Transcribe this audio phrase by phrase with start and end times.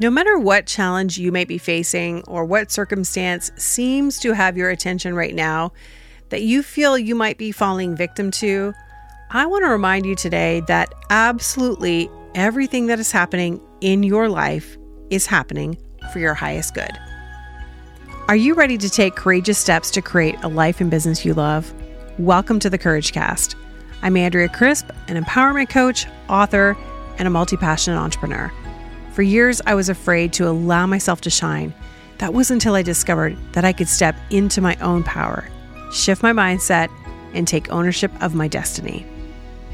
[0.00, 4.70] No matter what challenge you may be facing or what circumstance seems to have your
[4.70, 5.74] attention right now
[6.30, 8.72] that you feel you might be falling victim to,
[9.28, 14.78] I want to remind you today that absolutely everything that is happening in your life
[15.10, 15.76] is happening
[16.14, 16.92] for your highest good.
[18.26, 21.74] Are you ready to take courageous steps to create a life and business you love?
[22.18, 23.54] Welcome to the Courage Cast.
[24.00, 26.74] I'm Andrea Crisp, an empowerment coach, author,
[27.18, 28.50] and a multi passionate entrepreneur.
[29.12, 31.74] For years, I was afraid to allow myself to shine.
[32.18, 35.48] That was until I discovered that I could step into my own power,
[35.92, 36.90] shift my mindset,
[37.34, 39.06] and take ownership of my destiny.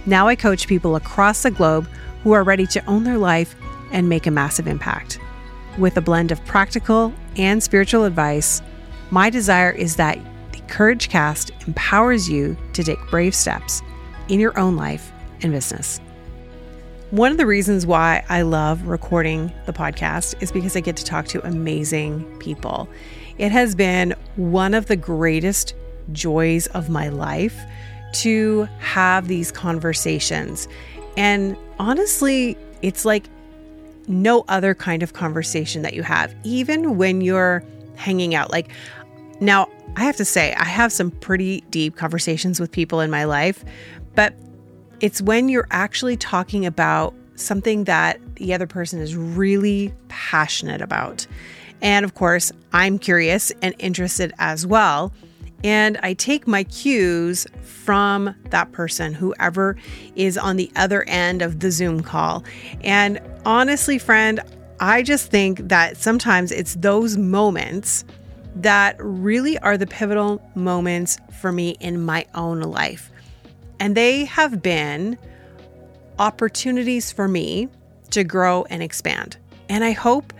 [0.06, 1.88] Now I coach people across the globe
[2.22, 3.56] who are ready to own their life
[3.92, 5.18] and make a massive impact.
[5.78, 8.62] With a blend of practical and spiritual advice,
[9.10, 10.18] my desire is that
[10.52, 13.82] the Courage Cast empowers you to take brave steps
[14.28, 15.12] in your own life
[15.42, 16.00] and business.
[17.12, 21.05] One of the reasons why I love recording the podcast is because I get to
[21.05, 22.88] talk to amazing people.
[23.38, 25.76] It has been one of the greatest
[26.10, 27.57] joys of my life
[28.15, 30.66] to have these conversations.
[31.16, 33.29] And honestly, it's like
[34.09, 37.63] no other kind of conversation that you have, even when you're
[37.95, 38.51] hanging out.
[38.51, 38.73] Like,
[39.41, 43.24] now I have to say, I have some pretty deep conversations with people in my
[43.24, 43.65] life,
[44.16, 44.35] but
[45.00, 51.26] it's when you're actually talking about something that the other person is really passionate about.
[51.82, 55.12] And of course, I'm curious and interested as well.
[55.64, 59.76] And I take my cues from that person, whoever
[60.14, 62.44] is on the other end of the Zoom call.
[62.82, 64.41] And honestly, friend,
[64.80, 68.04] I just think that sometimes it's those moments
[68.54, 73.10] that really are the pivotal moments for me in my own life.
[73.81, 75.19] And they have been
[76.19, 77.69] opportunities for me
[78.10, 79.37] to grow and expand.
[79.69, 80.32] And I hope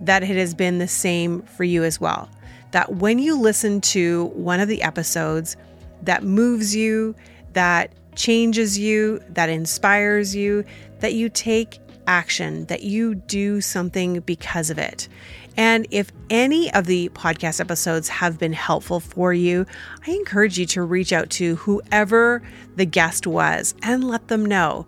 [0.00, 2.28] that it has been the same for you as well.
[2.72, 5.56] That when you listen to one of the episodes
[6.02, 7.14] that moves you,
[7.52, 10.64] that changes you, that inspires you,
[11.00, 15.08] that you take action, that you do something because of it.
[15.56, 19.66] And if any of the podcast episodes have been helpful for you,
[20.06, 22.42] I encourage you to reach out to whoever
[22.76, 24.86] the guest was and let them know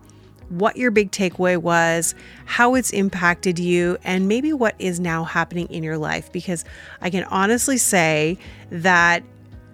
[0.49, 2.13] what your big takeaway was,
[2.45, 6.31] how it's impacted you, and maybe what is now happening in your life.
[6.31, 6.63] Because
[7.01, 8.37] I can honestly say
[8.69, 9.23] that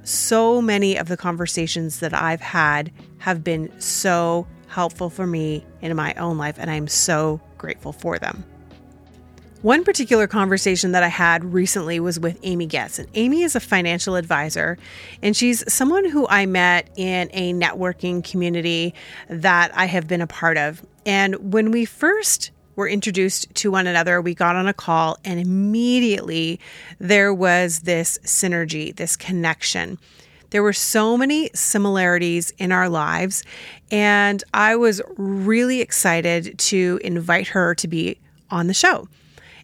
[0.03, 5.95] so many of the conversations that I've had have been so helpful for me in
[5.95, 8.43] my own life, and I'm so grateful for them.
[9.61, 12.97] One particular conversation that I had recently was with Amy Getz.
[12.97, 14.75] And Amy is a financial advisor,
[15.21, 18.95] and she's someone who I met in a networking community
[19.29, 20.81] that I have been a part of.
[21.05, 25.39] And when we first were introduced to one another, we got on a call, and
[25.39, 26.59] immediately
[26.97, 29.99] there was this synergy, this connection.
[30.49, 33.43] There were so many similarities in our lives,
[33.91, 38.17] and I was really excited to invite her to be
[38.49, 39.07] on the show.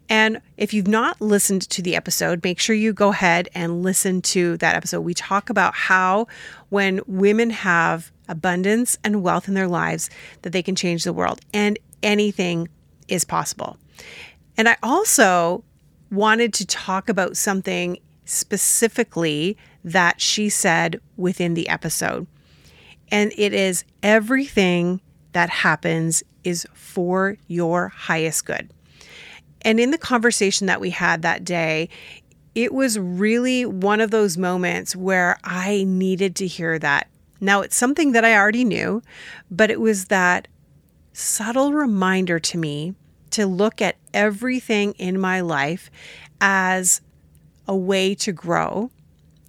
[0.09, 4.21] And if you've not listened to the episode, make sure you go ahead and listen
[4.23, 5.01] to that episode.
[5.01, 6.27] We talk about how
[6.69, 10.09] when women have abundance and wealth in their lives
[10.41, 12.69] that they can change the world and anything
[13.07, 13.77] is possible.
[14.57, 15.63] And I also
[16.11, 22.27] wanted to talk about something specifically that she said within the episode.
[23.09, 25.01] And it is everything
[25.31, 28.69] that happens is for your highest good.
[29.61, 31.89] And in the conversation that we had that day,
[32.55, 37.07] it was really one of those moments where I needed to hear that.
[37.39, 39.03] Now, it's something that I already knew,
[39.51, 40.47] but it was that
[41.13, 42.95] subtle reminder to me
[43.31, 45.91] to look at everything in my life
[46.41, 47.01] as
[47.67, 48.89] a way to grow,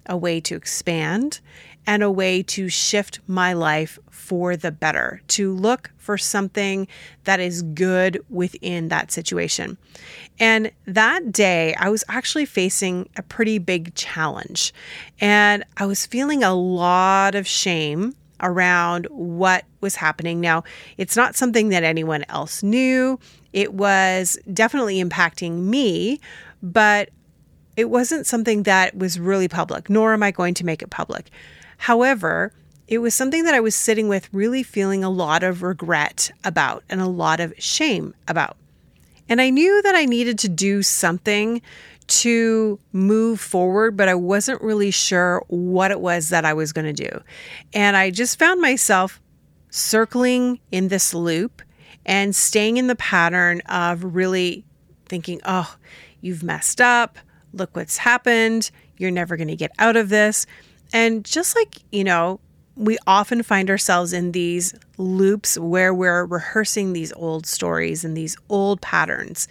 [0.05, 1.39] a way to expand,
[1.87, 3.97] and a way to shift my life
[4.29, 6.87] for the better, to look for something
[7.23, 9.75] that is good within that situation.
[10.39, 14.71] And that day, I was actually facing a pretty big challenge,
[15.19, 20.39] and I was feeling a lot of shame around what was happening.
[20.39, 20.63] Now,
[20.97, 23.19] it's not something that anyone else knew.
[23.51, 26.19] It was definitely impacting me,
[26.61, 27.09] but
[27.75, 31.31] it wasn't something that was really public, nor am I going to make it public.
[31.79, 32.53] However,
[32.89, 36.83] it was something that I was sitting with, really feeling a lot of regret about
[36.89, 38.57] and a lot of shame about.
[39.29, 41.61] And I knew that I needed to do something
[42.07, 46.91] to move forward, but I wasn't really sure what it was that I was going
[46.93, 47.21] to do.
[47.73, 49.21] And I just found myself
[49.69, 51.61] circling in this loop
[52.07, 54.65] and staying in the pattern of really
[55.05, 55.75] thinking, oh,
[56.21, 57.19] you've messed up.
[57.53, 58.71] Look what's happened.
[58.97, 60.47] You're never going to get out of this.
[60.91, 62.39] And just like, you know,
[62.79, 68.37] we often find ourselves in these loops where we're rehearsing these old stories and these
[68.47, 69.49] old patterns.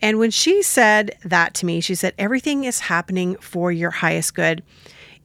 [0.00, 4.34] And when she said that to me, she said, everything is happening for your highest
[4.34, 4.62] good.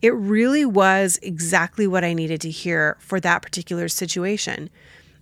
[0.01, 4.69] It really was exactly what I needed to hear for that particular situation.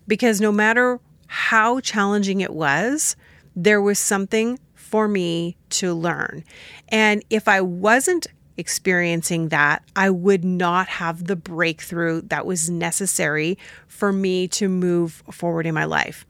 [0.08, 3.16] Because no matter how challenging it was,
[3.56, 6.44] there was something for me to learn.
[6.90, 8.26] And if I wasn't
[8.58, 13.58] experiencing that, I would not have the breakthrough that was necessary
[13.88, 16.26] for me to move forward in my life.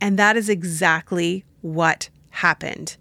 [0.00, 2.96] And that is exactly what happened.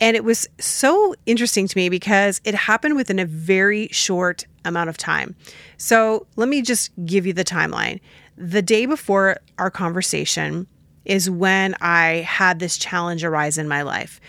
[0.00, 4.90] And it was so interesting to me because it happened within a very short amount
[4.90, 5.36] of time.
[5.76, 8.00] So let me just give you the timeline.
[8.36, 10.66] The day before our conversation
[11.04, 14.20] is when I had this challenge arise in my life.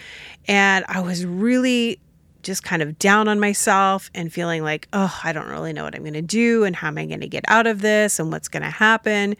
[0.48, 2.00] And I was really
[2.46, 5.96] just kind of down on myself and feeling like, oh, I don't really know what
[5.96, 8.32] I'm going to do and how am I going to get out of this and
[8.32, 9.36] what's going to happen.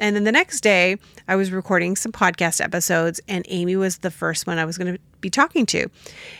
[0.00, 0.96] And then the next day,
[1.26, 4.94] I was recording some podcast episodes, and Amy was the first one I was going
[4.94, 5.88] to be talking to.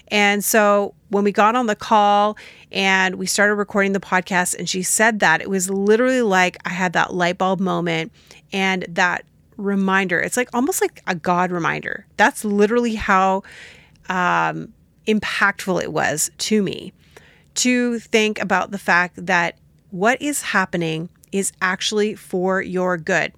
[0.09, 2.39] And so when we got on the call
[2.71, 6.71] and we started recording the podcast, and she said that, it was literally like I
[6.71, 8.13] had that light bulb moment
[8.53, 9.25] and that
[9.57, 10.21] reminder.
[10.21, 12.07] It's like almost like a God reminder.
[12.17, 13.43] That's literally how
[14.09, 14.73] um,
[15.09, 16.93] impactful it was to me
[17.55, 19.59] to think about the fact that
[19.91, 23.33] what is happening is actually for your good.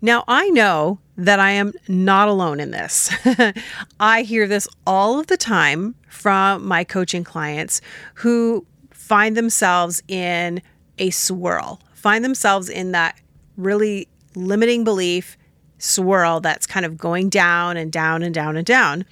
[0.00, 3.10] Now, I know that I am not alone in this.
[4.00, 7.80] I hear this all of the time from my coaching clients
[8.14, 10.60] who find themselves in
[10.98, 13.18] a swirl, find themselves in that
[13.56, 15.36] really limiting belief
[15.78, 19.04] swirl that's kind of going down and down and down and down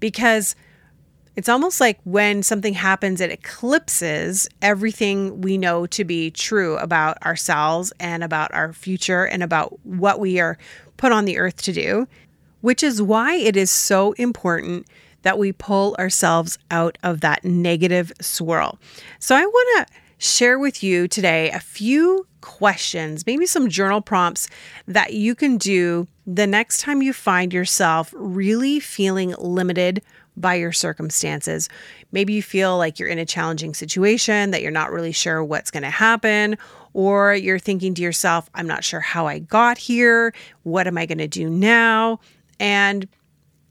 [0.00, 0.54] because
[1.36, 7.22] it's almost like when something happens, it eclipses everything we know to be true about
[7.24, 10.56] ourselves and about our future and about what we are
[10.96, 12.08] put on the earth to do,
[12.62, 14.86] which is why it is so important
[15.22, 18.78] that we pull ourselves out of that negative swirl.
[19.18, 24.48] So I want to share with you today a few questions, maybe some journal prompts
[24.86, 30.02] that you can do the next time you find yourself really feeling limited
[30.36, 31.68] by your circumstances.
[32.12, 35.70] Maybe you feel like you're in a challenging situation, that you're not really sure what's
[35.70, 36.58] going to happen,
[36.92, 40.34] or you're thinking to yourself, I'm not sure how I got here.
[40.62, 42.20] What am I going to do now?
[42.58, 43.08] And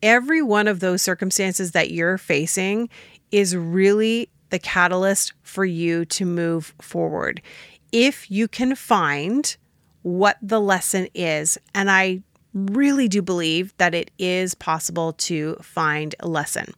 [0.02, 2.90] every one of those circumstances that you're facing
[3.32, 7.42] is really the catalyst for you to move forward.
[7.92, 9.56] If you can find
[10.04, 12.22] what the lesson is, and I
[12.56, 16.74] really do believe that it is possible to find a lesson.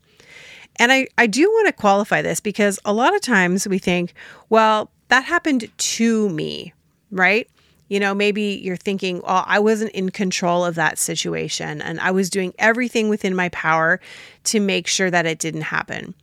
[0.77, 4.13] And I, I do want to qualify this because a lot of times we think,
[4.49, 6.73] well, that happened to me,
[7.11, 7.47] right?
[7.87, 12.11] You know, maybe you're thinking, well, I wasn't in control of that situation and I
[12.11, 14.01] was doing everything within my power
[14.45, 16.13] to make sure that it didn't happen.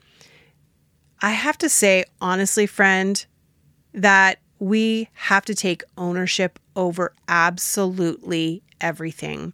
[1.23, 3.25] I have to say, honestly, friend,
[3.95, 9.53] that we have to take ownership over absolutely everything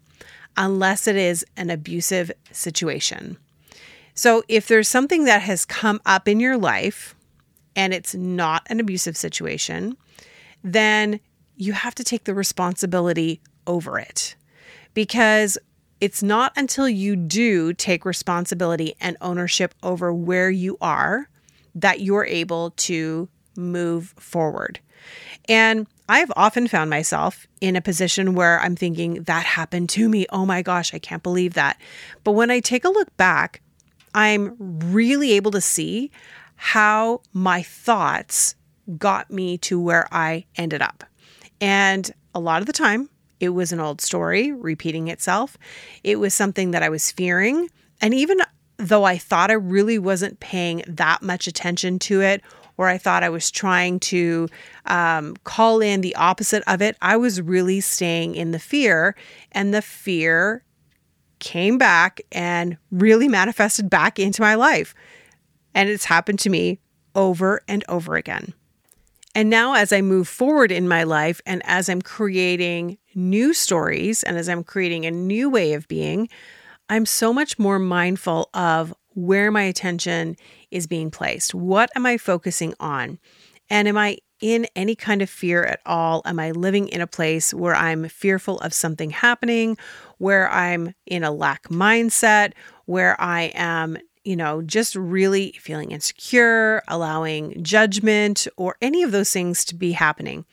[0.57, 3.37] unless it is an abusive situation.
[4.15, 7.15] So, if there's something that has come up in your life
[7.75, 9.97] and it's not an abusive situation,
[10.63, 11.21] then
[11.57, 14.35] you have to take the responsibility over it
[14.95, 15.57] because
[16.01, 21.29] it's not until you do take responsibility and ownership over where you are
[21.75, 24.81] that you're able to move forward.
[25.49, 30.27] And I've often found myself in a position where I'm thinking, that happened to me.
[30.31, 31.81] Oh my gosh, I can't believe that.
[32.25, 33.63] But when I take a look back,
[34.15, 36.11] I'm really able to see
[36.57, 38.55] how my thoughts
[38.99, 41.05] got me to where I ended up.
[41.61, 45.57] And a lot of the time, it was an old story repeating itself.
[46.05, 47.71] It was something that I was fearing.
[48.01, 48.39] And even
[48.77, 52.43] though I thought I really wasn't paying that much attention to it
[52.81, 54.49] where I thought I was trying to
[54.87, 59.15] um, call in the opposite of it, I was really staying in the fear.
[59.53, 60.65] And the fear
[61.41, 64.95] came back and really manifested back into my life.
[65.75, 66.79] And it's happened to me
[67.15, 68.55] over and over again.
[69.35, 74.23] And now, as I move forward in my life and as I'm creating new stories
[74.23, 76.31] and as I'm creating a new way of being,
[76.89, 80.37] I'm so much more mindful of where my attention
[80.71, 81.55] is being placed.
[81.55, 83.19] What am I focusing on?
[83.69, 86.23] And am I in any kind of fear at all?
[86.25, 89.77] Am I living in a place where I'm fearful of something happening,
[90.19, 92.53] where I'm in a lack mindset,
[92.87, 99.33] where I am, you know, just really feeling insecure, allowing judgment, or any of those
[99.33, 100.45] things to be happening.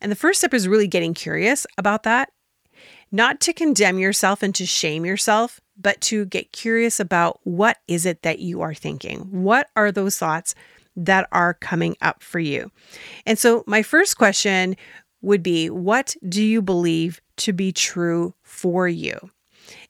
[0.00, 2.30] And the first step is really getting curious about that,
[3.10, 8.06] not to condemn yourself and to shame yourself, but to get curious about what is
[8.06, 9.20] it that you are thinking?
[9.30, 10.54] What are those thoughts
[10.96, 12.70] that are coming up for you?
[13.26, 14.76] And so, my first question
[15.20, 19.30] would be what do you believe to be true for you?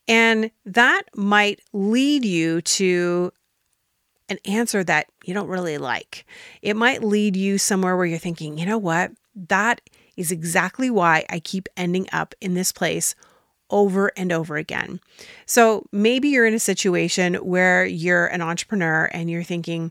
[0.09, 3.33] And that might lead you to
[4.29, 6.25] an answer that you don't really like.
[6.63, 9.13] It might lead you somewhere where you're thinking, you know what?
[9.35, 9.81] That
[10.17, 13.15] is exactly why I keep ending up in this place
[13.73, 15.01] over and over again.
[15.47, 19.91] So maybe you're in a situation where you're an entrepreneur and you're thinking,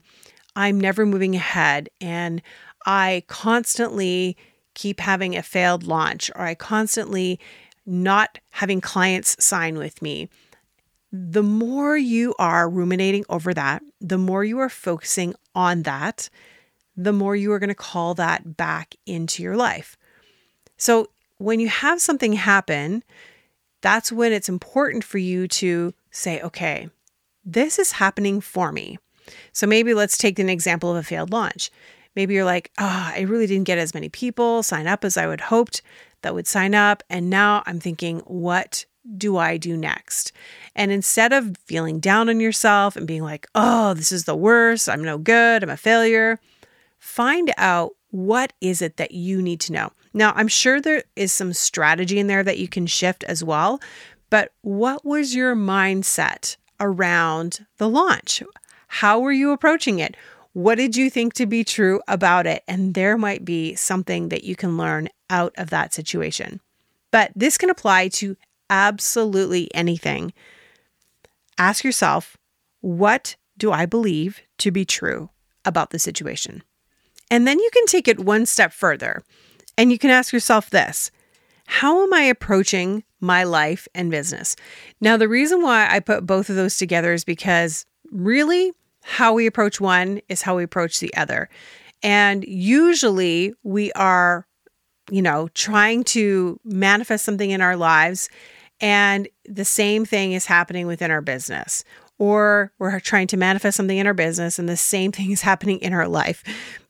[0.55, 2.41] I'm never moving ahead and
[2.85, 4.37] I constantly
[4.73, 7.39] keep having a failed launch or I constantly
[7.85, 10.29] not having clients sign with me.
[11.11, 16.29] The more you are ruminating over that, the more you are focusing on that,
[16.95, 19.97] the more you are going to call that back into your life.
[20.77, 23.03] So, when you have something happen,
[23.81, 26.89] that's when it's important for you to say, okay,
[27.43, 28.97] this is happening for me.
[29.51, 31.71] So maybe let's take an example of a failed launch.
[32.15, 35.27] Maybe you're like, oh, I really didn't get as many people sign up as I
[35.27, 35.81] would hoped
[36.21, 37.03] that would sign up.
[37.09, 38.85] And now I'm thinking, what
[39.17, 40.31] do I do next?
[40.75, 44.89] And instead of feeling down on yourself and being like, oh, this is the worst,
[44.89, 46.39] I'm no good, I'm a failure,
[46.99, 49.91] find out what is it that you need to know.
[50.13, 53.79] Now, I'm sure there is some strategy in there that you can shift as well,
[54.29, 58.43] but what was your mindset around the launch?
[58.87, 60.15] How were you approaching it?
[60.53, 62.63] What did you think to be true about it?
[62.67, 66.59] And there might be something that you can learn out of that situation.
[67.11, 68.35] But this can apply to
[68.69, 70.33] absolutely anything.
[71.57, 72.35] Ask yourself,
[72.81, 75.29] what do I believe to be true
[75.63, 76.63] about the situation?
[77.31, 79.23] And then you can take it one step further
[79.77, 81.09] and you can ask yourself this
[81.65, 84.55] How am I approaching my life and business?
[84.99, 88.73] Now, the reason why I put both of those together is because really
[89.03, 91.49] how we approach one is how we approach the other.
[92.03, 94.45] And usually we are,
[95.09, 98.29] you know, trying to manifest something in our lives,
[98.81, 101.83] and the same thing is happening within our business
[102.21, 105.79] or we're trying to manifest something in our business and the same thing is happening
[105.79, 106.43] in our life.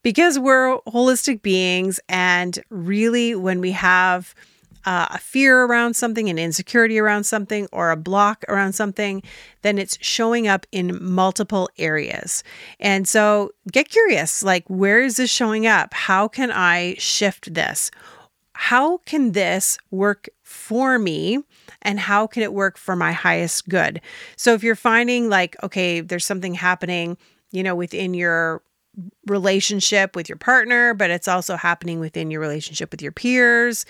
[0.04, 4.36] Because we're holistic beings and really when we have
[4.84, 9.22] uh, a fear around something an insecurity around something or a block around something
[9.62, 12.44] then it's showing up in multiple areas.
[12.80, 15.94] And so get curious like where is this showing up?
[15.94, 17.90] How can i shift this
[18.54, 21.40] how can this work for me
[21.82, 24.02] and how can it work for my highest good?
[24.36, 27.18] So if you're finding like, okay, there's something happening,
[27.52, 28.62] you know, within your
[29.28, 33.86] relationship with your partner, but it's also happening within your relationship with your peers,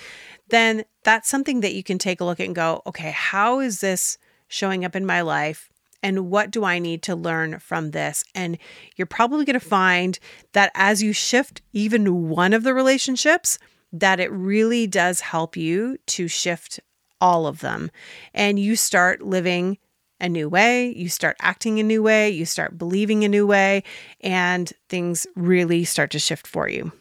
[0.49, 3.81] then that's something that you can take a look at and go, okay, how is
[3.81, 5.69] this showing up in my life?
[6.03, 8.23] And what do I need to learn from this?
[8.33, 8.57] And
[8.95, 10.17] you're probably going to find
[10.53, 13.59] that as you shift even one of the relationships,
[13.91, 16.79] that it really does help you to shift
[17.19, 17.91] all of them.
[18.33, 19.77] And you start living
[20.19, 23.83] a new way, you start acting a new way, you start believing a new way,
[24.21, 26.91] and things really start to shift for you.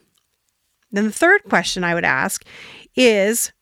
[0.90, 2.44] Then the third question I would ask
[2.97, 3.52] is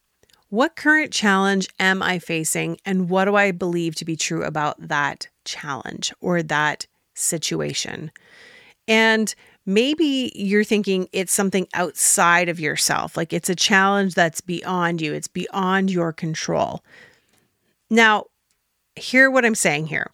[0.49, 4.76] what current challenge am I facing and what do I believe to be true about
[4.88, 8.11] that challenge or that situation?
[8.87, 9.35] And
[9.69, 15.13] maybe you're thinking it's something outside of yourself, like it's a challenge that's beyond you,
[15.13, 16.83] it's beyond your control.
[17.91, 18.25] Now,
[18.97, 20.11] hear what I'm saying here.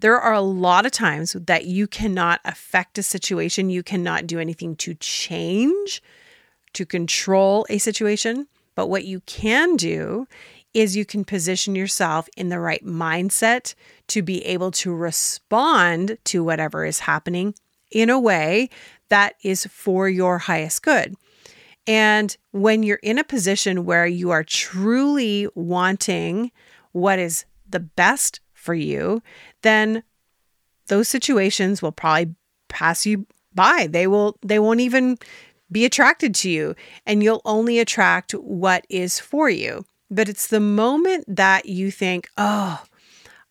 [0.00, 4.40] There are a lot of times that you cannot affect a situation, you cannot do
[4.40, 6.02] anything to change,
[6.72, 8.48] to control a situation.
[8.74, 10.26] But what you can do
[10.74, 13.76] is you can position yourself in the right mindset
[14.08, 17.54] to be able to respond to whatever is happening
[17.92, 18.68] in a way
[19.08, 21.14] that is for your highest good.
[21.86, 26.52] And when you're in a position where you are truly wanting
[26.92, 29.22] what is the best for you,
[29.62, 30.02] then
[30.86, 32.34] those situations will probably
[32.68, 33.88] pass you by.
[33.90, 35.18] They will they won't even
[35.70, 36.74] be attracted to you
[37.06, 39.84] and you'll only attract what is for you.
[40.10, 42.82] But it's the moment that you think, "Oh,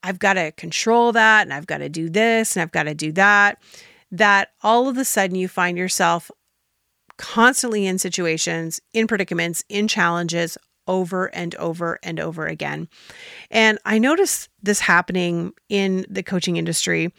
[0.04, 2.94] I've got to control that and I've got to do this and I've got to
[2.94, 3.58] do that."
[4.12, 6.30] That all of a sudden you find yourself
[7.18, 12.90] constantly in situations, in predicaments, in challenges over and over and over again.
[13.50, 17.14] And I notice this happening in the coaching industry,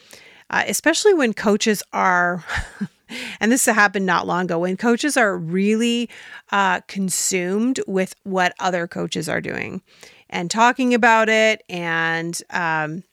[0.50, 2.44] uh, especially when coaches are.
[3.40, 6.08] and this happened not long ago when coaches are really
[6.50, 9.82] uh, consumed with what other coaches are doing
[10.30, 13.04] and talking about it and um,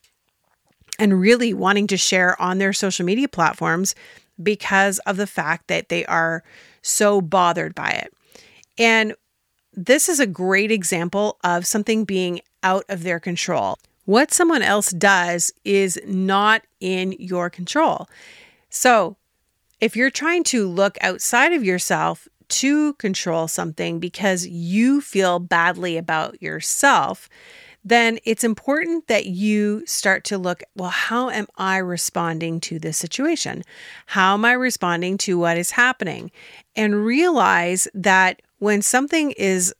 [1.00, 3.94] and really wanting to share on their social media platforms
[4.40, 6.44] because of the fact that they are
[6.82, 8.12] so bothered by it.
[8.78, 9.14] And
[9.72, 13.78] this is a great example of something being out of their control.
[14.04, 18.08] What someone else does is not in your control.
[18.68, 19.16] So,
[19.80, 25.96] if you're trying to look outside of yourself to control something because you feel badly
[25.96, 27.30] about yourself,
[27.84, 32.98] then it's important that you start to look well, how am I responding to this
[32.98, 33.62] situation?
[34.06, 36.30] How am I responding to what is happening?
[36.76, 39.74] And realize that when something is,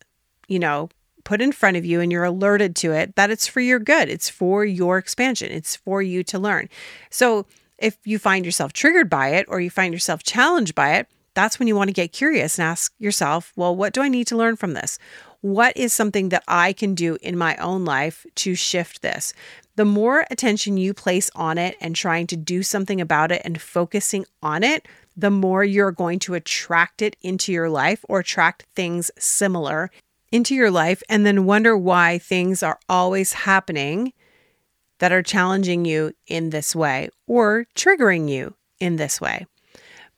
[0.47, 0.89] you know,
[1.23, 4.09] put in front of you and you're alerted to it, that it's for your good,
[4.09, 6.67] it's for your expansion, it's for you to learn.
[7.09, 7.45] So
[7.77, 11.59] if you find yourself triggered by it or you find yourself challenged by it, that's
[11.59, 14.37] when you want to get curious and ask yourself, well, what do I need to
[14.37, 14.99] learn from this?
[15.41, 19.33] What is something that I can do in my own life to shift this?
[19.75, 23.59] The more attention you place on it and trying to do something about it and
[23.59, 28.67] focusing on it, the more you're going to attract it into your life or attract
[28.75, 29.89] things similar
[30.31, 34.13] into your life and then wonder why things are always happening
[34.99, 39.47] that are challenging you in this way or triggering you in this way.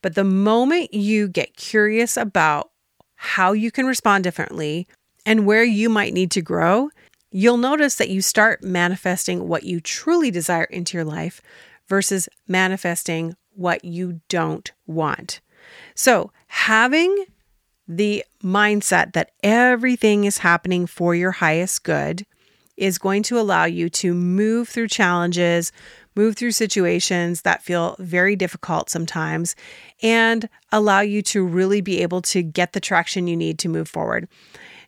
[0.01, 2.71] But the moment you get curious about
[3.15, 4.85] how you can respond differently
[5.25, 6.89] and where you might need to grow,
[7.31, 11.41] you'll notice that you start manifesting what you truly desire into your life
[11.87, 15.41] versus manifesting what you don't want.
[15.95, 17.25] So, having
[17.87, 22.25] the mindset that everything is happening for your highest good
[22.77, 25.71] is going to allow you to move through challenges,
[26.15, 29.55] move through situations that feel very difficult sometimes,
[30.01, 33.88] and allow you to really be able to get the traction you need to move
[33.88, 34.27] forward.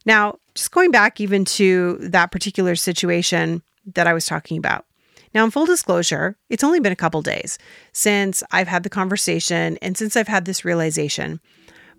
[0.06, 3.62] Now, just going back even to that particular situation
[3.94, 4.86] that I was talking about.
[5.34, 7.60] Now, in full disclosure, it's only been a couple days
[7.91, 11.41] since I've had the conversation and since I've had this realization.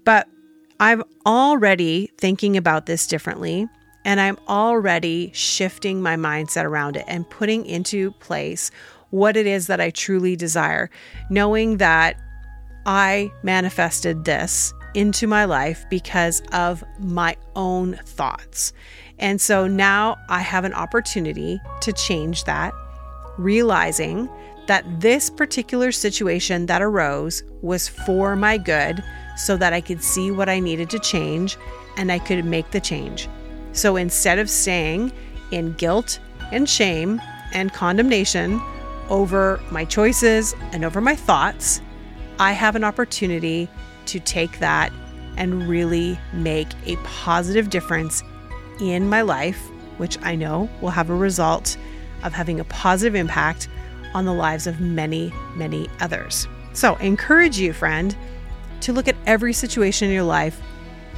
[0.05, 0.27] But
[0.81, 3.69] I'm already thinking about this differently
[4.07, 8.71] and I'm already shifting my mindset around it and putting into place
[9.11, 10.91] what it is that I truly desire,
[11.29, 12.17] knowing that
[12.87, 18.73] I manifested this into my life because of my own thoughts.
[19.19, 22.73] And so now I have an opportunity to change that,
[23.39, 24.29] realizing
[24.67, 29.05] that this particular situation that arose was for my good
[29.37, 31.57] so that I could see what I needed to change
[31.97, 33.29] and I could make the change.
[33.73, 35.13] So instead of staying
[35.51, 36.19] in guilt
[36.53, 37.21] and shame
[37.53, 38.61] and condemnation
[39.11, 41.81] over my choices and over my thoughts,
[42.39, 43.69] I have an opportunity
[44.07, 44.93] to take that
[45.37, 48.23] and really make a positive difference
[48.81, 49.61] in my life,
[49.99, 51.77] which I know will have a result
[52.23, 53.69] of having a positive impact
[54.15, 56.49] on the lives of many, many others.
[56.73, 58.17] So, I encourage you, friend,
[58.81, 60.61] to look at every situation in your life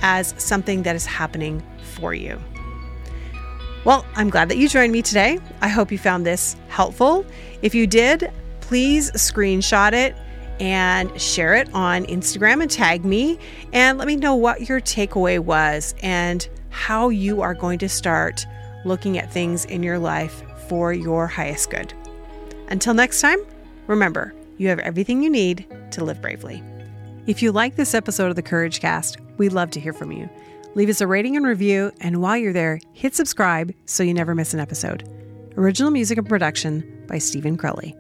[0.03, 1.63] as something that is happening
[1.95, 2.41] for you.
[3.85, 5.39] Well, I'm glad that you joined me today.
[5.61, 7.25] I hope you found this helpful.
[7.63, 10.15] If you did, please screenshot it
[10.61, 13.39] and share it on Instagram and tag me
[13.73, 18.47] and let me know what your takeaway was and how you are going to start
[18.85, 21.93] looking at things in your life for your highest good.
[22.69, 23.39] Until next time,
[23.87, 26.63] remember, you have everything you need to live bravely.
[27.27, 30.29] If you like this episode of the Courage Cast, we'd love to hear from you.
[30.75, 34.35] Leave us a rating and review, and while you're there, hit subscribe so you never
[34.35, 35.09] miss an episode.
[35.57, 37.97] Original music and production by Stephen Crowley.